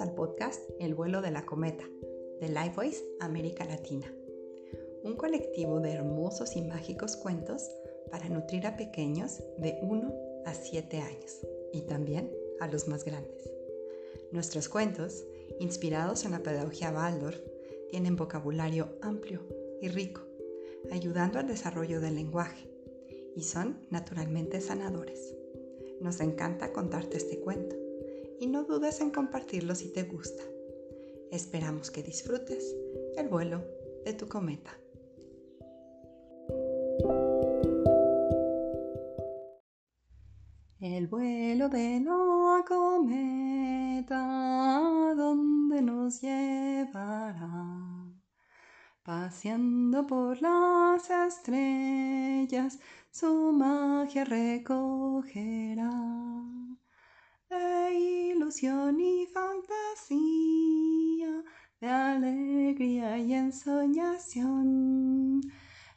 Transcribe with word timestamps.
al 0.00 0.14
podcast 0.14 0.60
El 0.80 0.94
vuelo 0.94 1.20
de 1.22 1.30
la 1.30 1.46
cometa 1.46 1.84
de 2.40 2.48
Lifeways 2.48 3.04
América 3.20 3.64
Latina, 3.64 4.12
un 5.04 5.14
colectivo 5.14 5.78
de 5.78 5.92
hermosos 5.92 6.56
y 6.56 6.62
mágicos 6.62 7.16
cuentos 7.16 7.70
para 8.10 8.28
nutrir 8.28 8.66
a 8.66 8.76
pequeños 8.76 9.38
de 9.58 9.78
1 9.82 10.14
a 10.46 10.54
7 10.54 10.98
años 10.98 11.46
y 11.72 11.82
también 11.82 12.32
a 12.60 12.66
los 12.66 12.88
más 12.88 13.04
grandes. 13.04 13.50
Nuestros 14.32 14.68
cuentos, 14.68 15.24
inspirados 15.60 16.24
en 16.24 16.32
la 16.32 16.42
pedagogía 16.42 16.90
Waldorf, 16.90 17.40
tienen 17.88 18.16
vocabulario 18.16 18.96
amplio 19.00 19.42
y 19.80 19.88
rico, 19.88 20.22
ayudando 20.90 21.38
al 21.38 21.46
desarrollo 21.46 22.00
del 22.00 22.16
lenguaje 22.16 22.68
y 23.36 23.42
son 23.42 23.86
naturalmente 23.90 24.60
sanadores. 24.60 25.36
Nos 26.00 26.20
encanta 26.20 26.72
contarte 26.72 27.16
este 27.16 27.38
cuento 27.38 27.83
y 28.40 28.46
no 28.46 28.64
dudes 28.64 29.00
en 29.00 29.10
compartirlo 29.10 29.74
si 29.74 29.92
te 29.92 30.04
gusta. 30.04 30.42
Esperamos 31.30 31.90
que 31.90 32.02
disfrutes 32.02 32.76
el 33.16 33.28
vuelo 33.28 33.64
de 34.04 34.12
tu 34.14 34.28
cometa. 34.28 34.70
El 40.80 41.06
vuelo 41.06 41.68
de 41.68 42.00
la 42.00 42.64
cometa, 42.68 44.14
¿dónde 45.16 45.80
nos 45.80 46.20
llevará? 46.20 47.94
Paseando 49.02 50.06
por 50.06 50.40
las 50.42 51.10
estrellas, 51.10 52.78
su 53.10 53.52
magia 53.52 54.24
recogerá 54.24 55.90
ilusión 57.92 59.00
y 59.00 59.26
fantasía, 59.26 60.22
de 61.80 61.88
alegría 61.88 63.18
y 63.18 63.34
ensoñación. 63.34 65.40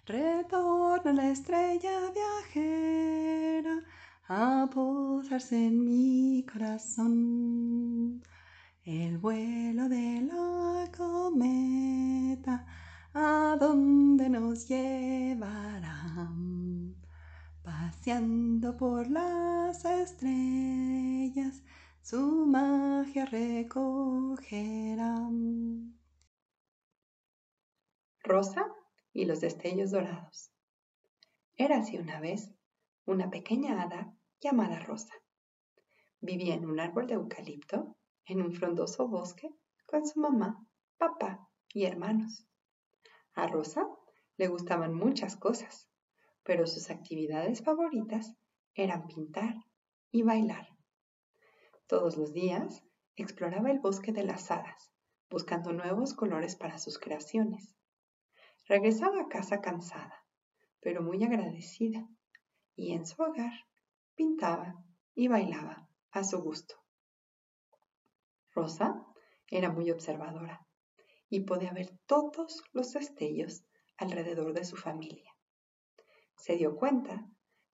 Retorna 0.06 1.14
la 1.14 1.30
estrella 1.30 2.12
viajera 2.14 3.84
a 4.30 4.70
posarse 4.74 5.68
en 5.68 5.84
mi 5.84 6.46
corazón. 6.52 8.22
El 8.84 9.18
vuelo 9.18 9.90
de 9.90 10.22
la 10.22 10.90
cometa, 10.98 12.66
¿a 13.14 13.58
dónde 13.60 14.30
nos 14.30 14.68
llevará? 14.68 16.30
Paseando 17.64 18.78
por 18.78 19.10
las 19.68 19.84
estrellas, 19.84 21.62
su 22.02 22.46
magia 22.46 23.26
recogerá. 23.26 25.30
Rosa 28.24 28.66
y 29.12 29.26
los 29.26 29.42
destellos 29.42 29.92
dorados. 29.92 30.54
Era 31.58 31.80
así 31.80 31.98
una 31.98 32.22
vez 32.22 32.50
una 33.04 33.30
pequeña 33.30 33.82
hada 33.82 34.16
llamada 34.40 34.80
Rosa. 34.80 35.14
Vivía 36.22 36.54
en 36.54 36.66
un 36.66 36.80
árbol 36.80 37.08
de 37.08 37.16
eucalipto 37.16 37.98
en 38.24 38.42
un 38.42 38.54
frondoso 38.54 39.10
bosque 39.10 39.50
con 39.86 40.08
su 40.08 40.22
mamá, 40.22 40.66
papá 40.98 41.50
y 41.74 41.84
hermanos. 41.84 42.48
A 43.34 43.48
Rosa 43.48 43.86
le 44.38 44.48
gustaban 44.48 44.94
muchas 44.94 45.36
cosas, 45.36 45.90
pero 46.44 46.68
sus 46.68 46.90
actividades 46.90 47.62
favoritas 47.62 48.38
eran 48.78 49.08
pintar 49.08 49.56
y 50.12 50.22
bailar. 50.22 50.68
Todos 51.88 52.16
los 52.16 52.32
días 52.32 52.84
exploraba 53.16 53.72
el 53.72 53.80
bosque 53.80 54.12
de 54.12 54.24
las 54.24 54.52
hadas, 54.52 54.92
buscando 55.30 55.74
nuevos 55.74 56.14
colores 56.14 56.56
para 56.56 56.78
sus 56.78 57.00
creaciones. 57.00 57.76
Regresaba 58.68 59.22
a 59.22 59.28
casa 59.28 59.62
cansada, 59.62 60.24
pero 60.80 61.02
muy 61.02 61.24
agradecida, 61.24 62.08
y 62.76 62.94
en 62.94 63.08
su 63.08 63.22
hogar 63.22 63.52
pintaba 64.14 64.76
y 65.16 65.28
bailaba 65.28 65.90
a 66.12 66.24
su 66.24 66.40
gusto. 66.40 66.76
Rosa 68.52 69.04
era 69.50 69.72
muy 69.72 69.90
observadora 69.90 70.68
y 71.30 71.42
podía 71.42 71.74
ver 71.74 71.98
todos 72.06 72.64
los 72.74 72.94
destellos 72.94 73.64
alrededor 73.98 74.54
de 74.54 74.66
su 74.66 74.76
familia. 74.76 75.34
Se 76.36 76.56
dio 76.56 76.76
cuenta 76.76 77.28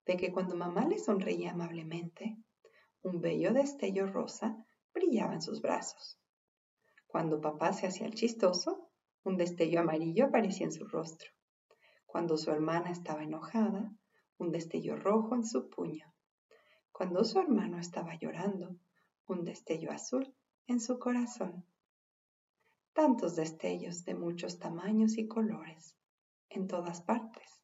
de 0.06 0.16
que 0.16 0.32
cuando 0.32 0.56
mamá 0.56 0.86
le 0.86 0.98
sonreía 0.98 1.52
amablemente, 1.52 2.36
un 3.02 3.20
bello 3.20 3.52
destello 3.52 4.06
rosa 4.06 4.56
brillaba 4.92 5.34
en 5.34 5.42
sus 5.42 5.60
brazos. 5.60 6.18
Cuando 7.06 7.40
papá 7.40 7.72
se 7.72 7.86
hacía 7.86 8.06
el 8.06 8.14
chistoso, 8.14 8.90
un 9.24 9.36
destello 9.36 9.80
amarillo 9.80 10.26
aparecía 10.26 10.66
en 10.66 10.72
su 10.72 10.86
rostro. 10.86 11.30
Cuando 12.06 12.36
su 12.36 12.50
hermana 12.50 12.90
estaba 12.90 13.22
enojada, 13.22 13.92
un 14.38 14.50
destello 14.50 14.96
rojo 14.96 15.34
en 15.34 15.46
su 15.46 15.68
puño. 15.68 16.12
Cuando 16.92 17.24
su 17.24 17.38
hermano 17.38 17.78
estaba 17.78 18.14
llorando, 18.18 18.76
un 19.26 19.44
destello 19.44 19.90
azul 19.90 20.34
en 20.66 20.80
su 20.80 20.98
corazón. 20.98 21.64
Tantos 22.92 23.36
destellos 23.36 24.04
de 24.04 24.14
muchos 24.14 24.58
tamaños 24.58 25.18
y 25.18 25.26
colores, 25.26 25.96
en 26.48 26.68
todas 26.68 27.02
partes, 27.02 27.60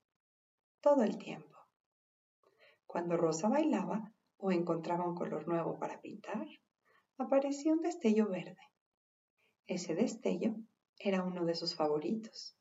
todo 0.80 1.04
el 1.04 1.18
tiempo. 1.18 1.49
Cuando 2.92 3.16
Rosa 3.16 3.48
bailaba, 3.48 4.12
o 4.36 4.50
encontraba 4.50 5.06
un 5.06 5.14
color 5.14 5.46
nuevo 5.46 5.78
para 5.78 6.00
pintar, 6.00 6.44
aparecía 7.18 7.72
un 7.72 7.82
destello 7.82 8.28
verde. 8.28 8.64
Ese 9.68 9.94
destello 9.94 10.56
era 10.98 11.22
uno 11.22 11.44
de 11.44 11.54
sus 11.54 11.76
favoritos. 11.76 12.56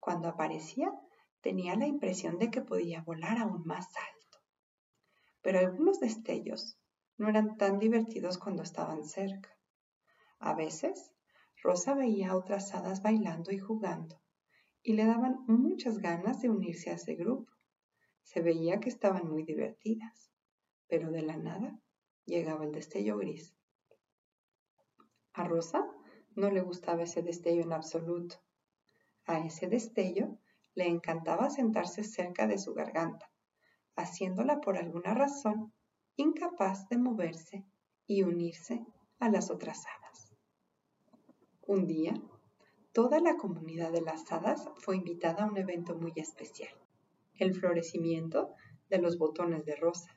Cuando 0.00 0.26
aparecía, 0.26 0.92
tenía 1.40 1.76
la 1.76 1.86
impresión 1.86 2.36
de 2.40 2.50
que 2.50 2.62
podía 2.62 3.02
volar 3.02 3.38
aún 3.38 3.62
más 3.64 3.86
alto. 3.96 4.38
Pero 5.40 5.60
algunos 5.60 6.00
destellos 6.00 6.76
no 7.16 7.28
eran 7.28 7.56
tan 7.56 7.78
divertidos 7.78 8.38
cuando 8.38 8.64
estaban 8.64 9.04
cerca. 9.04 9.50
A 10.40 10.54
veces, 10.56 11.12
Rosa 11.62 11.94
veía 11.94 12.32
a 12.32 12.36
otras 12.36 12.74
hadas 12.74 13.02
bailando 13.02 13.52
y 13.52 13.60
jugando, 13.60 14.20
y 14.82 14.94
le 14.94 15.04
daban 15.04 15.44
muchas 15.46 15.98
ganas 15.98 16.40
de 16.40 16.50
unirse 16.50 16.90
a 16.90 16.94
ese 16.94 17.14
grupo. 17.14 17.53
Se 18.24 18.40
veía 18.40 18.80
que 18.80 18.88
estaban 18.88 19.28
muy 19.30 19.44
divertidas 19.44 20.34
pero 20.88 21.10
de 21.10 21.22
la 21.22 21.36
nada 21.36 21.78
llegaba 22.24 22.64
el 22.64 22.72
destello 22.72 23.18
gris. 23.18 23.54
A 25.32 25.44
Rosa 25.44 25.84
no 26.34 26.50
le 26.50 26.60
gustaba 26.60 27.02
ese 27.02 27.22
destello 27.22 27.62
en 27.62 27.72
absoluto. 27.72 28.36
A 29.26 29.38
ese 29.38 29.66
destello 29.66 30.38
le 30.74 30.86
encantaba 30.86 31.50
sentarse 31.50 32.04
cerca 32.04 32.46
de 32.46 32.58
su 32.58 32.74
garganta, 32.74 33.30
haciéndola 33.96 34.60
por 34.60 34.76
alguna 34.76 35.14
razón 35.14 35.72
incapaz 36.16 36.88
de 36.88 36.98
moverse 36.98 37.64
y 38.06 38.22
unirse 38.22 38.84
a 39.18 39.28
las 39.28 39.50
otras 39.50 39.84
hadas. 39.86 40.32
Un 41.66 41.86
día, 41.86 42.14
toda 42.92 43.20
la 43.20 43.36
comunidad 43.36 43.90
de 43.90 44.02
las 44.02 44.30
hadas 44.30 44.68
fue 44.76 44.96
invitada 44.96 45.44
a 45.44 45.46
un 45.48 45.56
evento 45.56 45.96
muy 45.96 46.12
especial, 46.16 46.74
el 47.38 47.54
florecimiento 47.54 48.54
de 48.88 48.98
los 48.98 49.18
botones 49.18 49.64
de 49.64 49.76
rosa 49.76 50.14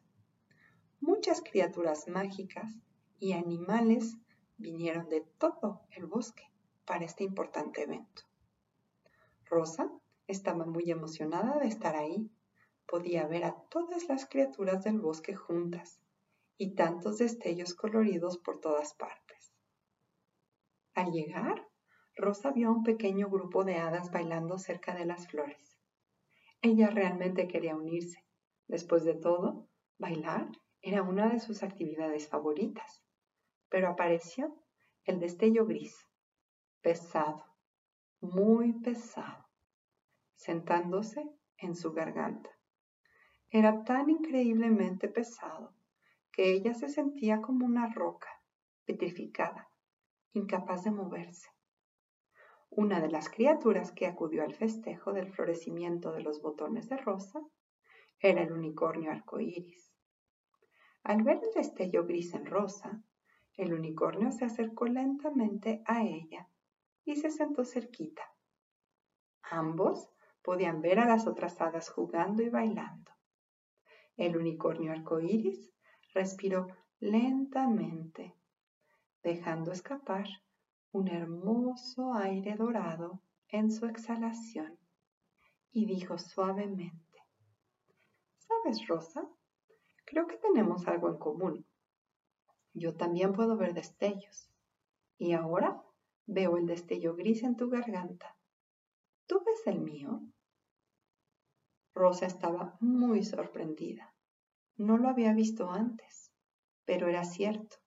muchas 1.00 1.42
criaturas 1.42 2.08
mágicas 2.08 2.74
y 3.20 3.34
animales 3.34 4.18
vinieron 4.58 5.10
de 5.10 5.22
todo 5.38 5.82
el 5.92 6.06
bosque 6.06 6.44
para 6.86 7.06
este 7.06 7.24
importante 7.24 7.84
evento. 7.84 8.24
Rosa 9.46 9.92
estaba 10.28 10.66
muy 10.66 10.92
emocionada 10.92 11.60
de 11.60 11.68
estar 11.68 11.96
ahí. 11.96 12.30
Podía 12.86 13.28
ver 13.28 13.46
a 13.46 13.56
todas 13.70 14.08
las 14.08 14.26
criaturas 14.26 14.84
del 14.84 15.00
bosque 15.00 15.36
juntas 15.36 16.00
y 16.58 16.76
tantos 16.76 17.18
destellos 17.18 17.74
coloridos 17.74 18.38
por 18.38 18.60
todas 18.60 18.94
partes. 18.94 19.54
Al 20.94 21.12
llegar, 21.12 21.68
Rosa 22.16 22.52
vio 22.52 22.70
a 22.70 22.72
un 22.72 22.84
pequeño 22.84 23.30
grupo 23.30 23.64
de 23.64 23.76
hadas 23.76 24.12
bailando 24.12 24.58
cerca 24.58 24.96
de 24.96 25.06
las 25.06 25.28
flores. 25.28 25.78
Ella 26.68 26.90
realmente 26.90 27.48
quería 27.48 27.78
unirse. 27.78 28.26
Después 28.68 29.06
de 29.06 29.14
todo, 29.14 29.70
bailar 29.98 30.50
era 30.82 31.02
una 31.02 31.30
de 31.30 31.40
sus 31.40 31.64
actividades 31.64 32.28
favoritas, 32.28 33.06
pero 33.70 33.88
apareció 33.88 34.54
el 35.06 35.22
destello 35.22 35.66
gris, 35.66 35.96
pesado, 36.82 37.46
muy 38.20 38.74
pesado, 38.82 39.46
sentándose 40.36 41.24
en 41.58 41.74
su 41.74 41.94
garganta. 41.94 42.50
Era 43.50 43.86
tan 43.86 44.10
increíblemente 44.10 45.08
pesado 45.08 45.74
que 46.34 46.52
ella 46.52 46.74
se 46.74 46.90
sentía 46.90 47.40
como 47.40 47.66
una 47.66 47.88
roca, 47.94 48.28
petrificada, 48.84 49.70
incapaz 50.34 50.84
de 50.84 50.92
moverse. 50.92 51.48
Una 52.70 53.02
de 53.02 53.10
las 53.10 53.30
criaturas 53.30 53.92
que 53.92 54.08
acudió 54.08 54.44
al 54.44 54.54
festejo 54.54 55.14
del 55.14 55.32
florecimiento 55.32 56.12
de 56.12 56.22
los 56.22 56.42
botones 56.42 56.90
de 56.90 56.98
rosa 56.98 57.42
era 58.20 58.44
el 58.44 58.52
unicornio 58.52 59.12
arcoíris. 59.12 59.92
Al 61.04 61.24
ver 61.24 61.40
el 61.44 61.54
destello 61.54 62.06
gris 62.06 62.34
en 62.34 62.46
rosa, 62.46 63.02
El 63.56 63.74
unicornio 63.74 64.32
se 64.32 64.46
acercó 64.46 64.86
lentamente 64.86 65.82
a 65.88 66.04
ella 66.04 66.48
y 67.04 67.16
se 67.16 67.32
sentó 67.32 67.66
cerquita. 67.66 68.22
Ambos 69.42 70.12
podían 70.44 70.82
ver 70.82 71.00
a 71.00 71.08
las 71.08 71.26
otras 71.26 71.60
hadas 71.60 71.90
jugando 71.90 72.44
y 72.44 72.50
bailando. 72.50 73.12
El 74.16 74.38
unicornio 74.38 74.92
arcoíris 74.92 75.74
respiró 76.14 76.68
lentamente, 77.00 78.36
dejando 79.24 79.72
escapar 79.72 80.28
un 80.98 81.10
hermoso 81.10 82.16
aire 82.16 82.56
dorado 82.56 83.22
en 83.50 83.70
su 83.70 83.86
exhalación, 83.86 84.80
y 85.72 85.86
dijo 85.86 86.18
suavemente, 86.18 87.20
¿Sabes, 88.40 88.88
Rosa? 88.88 89.30
Creo 90.06 90.26
que 90.26 90.38
tenemos 90.38 90.88
algo 90.88 91.10
en 91.10 91.18
común. 91.20 91.66
Yo 92.74 92.96
también 92.96 93.34
puedo 93.34 93.58
ver 93.58 93.76
destellos. 93.76 94.50
Y 95.20 95.34
ahora 95.34 95.84
veo 96.26 96.58
el 96.58 96.66
destello 96.66 97.16
gris 97.16 97.44
en 97.44 97.56
tu 97.58 97.70
garganta. 97.70 98.36
¿Tú 99.28 99.44
ves 99.46 99.68
el 99.68 99.82
mío? 99.82 100.22
Rosa 101.94 102.26
estaba 102.26 102.76
muy 102.80 103.24
sorprendida. 103.24 104.16
No 104.78 104.98
lo 104.98 105.10
había 105.10 105.34
visto 105.34 105.70
antes, 105.70 106.32
pero 106.86 107.08
era 107.08 107.24
cierto. 107.24 107.78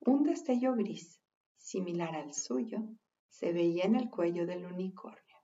Un 0.00 0.24
destello 0.24 0.74
gris, 0.74 1.22
similar 1.66 2.14
al 2.14 2.32
suyo, 2.32 2.78
se 3.28 3.52
veía 3.52 3.86
en 3.86 3.96
el 3.96 4.08
cuello 4.08 4.46
del 4.46 4.64
unicornio. 4.66 5.36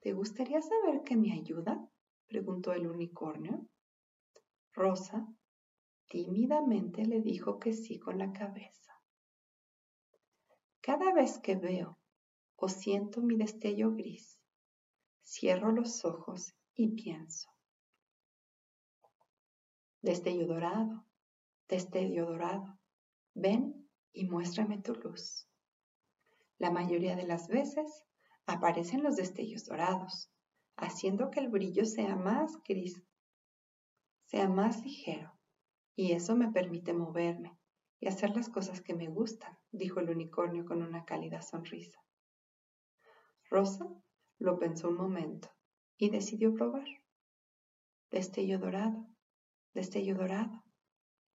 ¿Te 0.00 0.12
gustaría 0.12 0.60
saber 0.60 1.02
qué 1.04 1.16
me 1.16 1.32
ayuda? 1.32 1.88
preguntó 2.26 2.72
el 2.72 2.88
unicornio. 2.88 3.68
Rosa 4.72 5.28
Tímidamente 6.08 7.06
le 7.06 7.20
dijo 7.20 7.60
que 7.60 7.72
sí 7.72 8.00
con 8.00 8.18
la 8.18 8.32
cabeza. 8.32 9.00
Cada 10.80 11.12
vez 11.12 11.38
que 11.38 11.54
veo 11.54 11.98
o 12.56 12.68
siento 12.68 13.22
mi 13.22 13.36
destello 13.36 13.92
gris, 13.92 14.40
cierro 15.24 15.70
los 15.70 16.04
ojos 16.04 16.52
y 16.74 16.88
pienso. 16.88 17.48
Destello 20.02 20.46
dorado, 20.46 21.06
destello 21.68 22.26
dorado, 22.26 22.78
ven 23.34 23.83
y 24.14 24.24
muéstrame 24.24 24.80
tu 24.80 24.94
luz. 24.94 25.46
La 26.58 26.70
mayoría 26.70 27.16
de 27.16 27.26
las 27.26 27.48
veces 27.48 28.04
aparecen 28.46 29.02
los 29.02 29.16
destellos 29.16 29.66
dorados, 29.66 30.30
haciendo 30.76 31.30
que 31.30 31.40
el 31.40 31.48
brillo 31.48 31.84
sea 31.84 32.16
más 32.16 32.56
gris, 32.66 33.02
sea 34.24 34.48
más 34.48 34.82
ligero 34.84 35.32
y 35.96 36.12
eso 36.12 36.36
me 36.36 36.50
permite 36.50 36.92
moverme 36.92 37.58
y 38.00 38.08
hacer 38.08 38.34
las 38.36 38.48
cosas 38.48 38.80
que 38.80 38.94
me 38.94 39.08
gustan, 39.08 39.56
dijo 39.70 40.00
el 40.00 40.10
unicornio 40.10 40.64
con 40.64 40.82
una 40.82 41.04
cálida 41.04 41.42
sonrisa. 41.42 41.98
Rosa 43.50 43.86
lo 44.38 44.58
pensó 44.58 44.88
un 44.88 44.96
momento 44.96 45.48
y 45.96 46.10
decidió 46.10 46.54
probar. 46.54 46.86
Destello 48.10 48.58
dorado, 48.58 49.06
destello 49.72 50.14
dorado, 50.14 50.62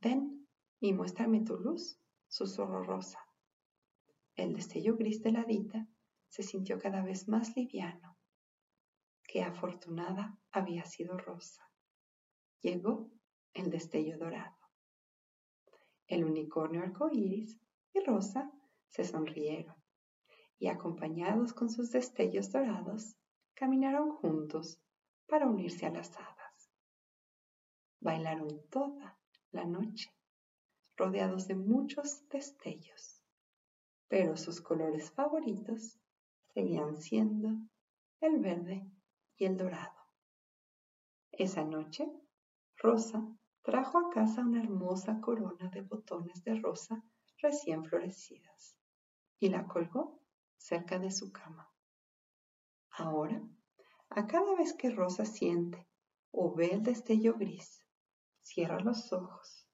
ven 0.02 0.48
y 0.80 0.94
muéstrame 0.94 1.42
tu 1.42 1.58
luz, 1.58 2.00
susurró 2.30 2.84
Rosa. 2.84 3.20
El 4.36 4.54
destello 4.54 4.96
gris 4.96 5.22
de 5.22 5.34
la 5.34 5.44
dita 5.44 5.86
se 6.30 6.44
sintió 6.44 6.80
cada 6.80 7.02
vez 7.04 7.28
más 7.28 7.56
liviano. 7.58 8.18
Qué 9.24 9.44
afortunada 9.44 10.40
había 10.52 10.86
sido 10.86 11.18
Rosa. 11.18 11.70
Llegó 12.62 13.12
el 13.54 13.70
destello 13.70 14.18
dorado. 14.18 14.58
El 16.08 16.24
unicornio 16.24 16.82
arcoíris 16.82 17.60
y 17.94 18.00
Rosa 18.00 18.52
se 18.90 19.04
sonrieron 19.04 19.76
y 20.60 20.68
acompañados 20.68 21.54
con 21.54 21.70
sus 21.70 21.92
destellos 21.92 22.52
dorados, 22.52 23.16
caminaron 23.54 24.12
juntos 24.12 24.82
para 25.26 25.48
unirse 25.48 25.86
a 25.86 25.92
las 25.92 26.16
hadas. 26.18 26.72
Bailaron 28.02 28.68
toda 28.70 29.18
la 29.52 29.66
noche, 29.66 30.14
rodeados 31.00 31.48
de 31.48 31.56
muchos 31.56 32.28
destellos, 32.28 33.24
pero 34.10 34.36
sus 34.36 34.60
colores 34.60 35.12
favoritos 35.12 35.98
seguían 36.54 36.98
siendo 36.98 37.58
el 38.20 38.40
verde 38.40 38.86
y 39.38 39.46
el 39.46 39.56
dorado. 39.56 39.98
Esa 41.32 41.64
noche, 41.64 42.12
Rosa 42.76 43.26
trajo 43.62 43.98
a 43.98 44.10
casa 44.10 44.42
una 44.42 44.62
hermosa 44.62 45.22
corona 45.22 45.70
de 45.70 45.82
botones 45.82 46.44
de 46.44 46.56
rosa 46.56 47.02
recién 47.38 47.86
florecidas 47.86 48.76
y 49.40 49.48
la 49.48 49.66
colgó 49.68 50.22
cerca 50.58 51.00
de 51.00 51.12
su 51.12 51.32
cama. 51.32 51.72
Ahora, 52.90 53.42
a 54.10 54.28
cada 54.28 54.54
vez 54.56 54.74
que 54.74 54.90
Rosa 54.90 55.24
siente 55.24 55.88
o 56.32 56.54
ve 56.54 56.74
el 56.74 56.84
destello 56.84 57.36
gris, 57.36 57.86
cierra 58.42 58.82
los 58.82 59.14
ojos, 59.14 59.69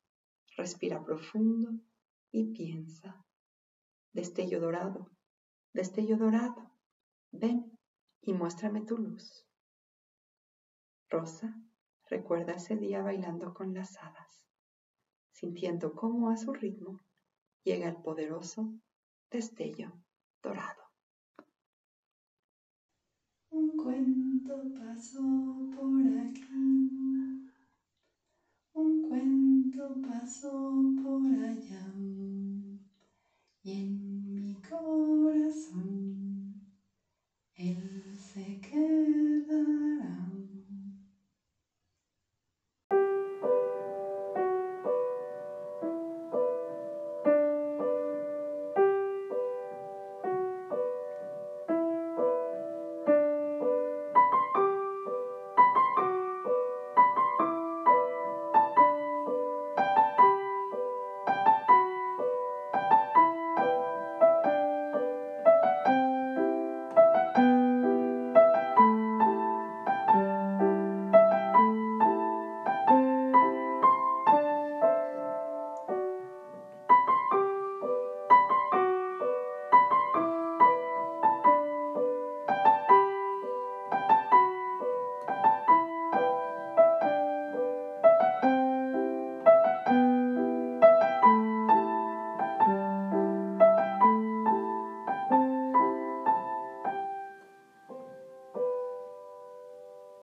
respira 0.55 1.03
profundo 1.03 1.71
y 2.31 2.53
piensa, 2.53 3.25
destello 4.13 4.59
dorado, 4.59 5.11
destello 5.73 6.17
dorado, 6.17 6.71
ven 7.31 7.77
y 8.21 8.33
muéstrame 8.33 8.81
tu 8.81 8.97
luz. 8.97 9.47
Rosa 11.09 11.55
Recuerda 12.07 12.53
ese 12.53 12.75
día 12.75 13.01
bailando 13.01 13.53
con 13.53 13.73
las 13.73 13.97
hadas, 13.97 14.45
sintiendo 15.31 15.93
cómo 15.93 16.29
a 16.29 16.37
su 16.37 16.53
ritmo 16.53 16.99
llega 17.63 17.89
el 17.89 17.95
poderoso 17.95 18.71
destello 19.31 19.91
dorado. 20.43 20.83
Un 23.49 23.75
cuento 23.75 24.61
pasó 24.77 25.21
por 25.75 26.05
aquí, 26.19 26.84
paso. 30.05 30.94